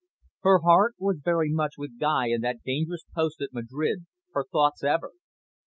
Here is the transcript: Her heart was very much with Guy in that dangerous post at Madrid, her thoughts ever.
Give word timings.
Her 0.39 0.61
heart 0.63 0.95
was 0.97 1.21
very 1.23 1.51
much 1.51 1.73
with 1.77 1.99
Guy 1.99 2.29
in 2.29 2.41
that 2.41 2.63
dangerous 2.63 3.05
post 3.13 3.39
at 3.39 3.53
Madrid, 3.53 4.07
her 4.33 4.43
thoughts 4.51 4.83
ever. 4.83 5.11